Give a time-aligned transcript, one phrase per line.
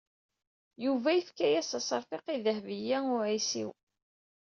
[0.85, 3.71] Yuba yefka-yas aseṛfiq i Dehbiya u Ɛisiw.